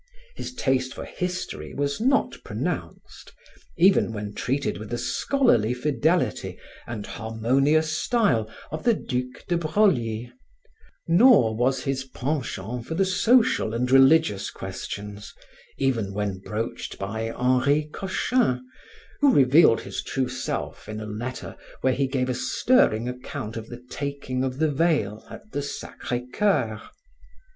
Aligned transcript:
His 0.35 0.55
taste 0.55 0.95
for 0.95 1.05
history 1.05 1.75
was 1.75 2.01
not 2.01 2.43
pronounced, 2.43 3.33
even 3.77 4.11
when 4.11 4.33
treated 4.33 4.79
with 4.79 4.89
the 4.89 4.97
scholarly 4.97 5.75
fidelity 5.75 6.57
and 6.87 7.05
harmonious 7.05 7.91
style 7.91 8.49
of 8.71 8.83
the 8.83 8.95
Duc 8.95 9.45
de 9.47 9.57
Broglie, 9.59 10.31
nor 11.07 11.55
was 11.55 11.83
his 11.83 12.03
penchant 12.03 12.87
for 12.87 12.95
the 12.95 13.05
social 13.05 13.75
and 13.75 13.91
religious 13.91 14.49
questions, 14.49 15.35
even 15.77 16.15
when 16.15 16.39
broached 16.39 16.97
by 16.97 17.31
Henry 17.39 17.87
Cochin, 17.93 18.65
who 19.19 19.31
revealed 19.31 19.81
his 19.81 20.01
true 20.01 20.27
self 20.29 20.89
in 20.89 20.99
a 20.99 21.05
letter 21.05 21.55
where 21.81 21.93
he 21.93 22.07
gave 22.07 22.27
a 22.27 22.33
stirring 22.33 23.07
account 23.07 23.55
of 23.55 23.67
the 23.69 23.83
taking 23.91 24.43
of 24.43 24.57
the 24.57 24.71
veil 24.71 25.23
at 25.29 25.51
the 25.51 25.61
Sacre 25.61 26.21
Coeur. 26.33 26.81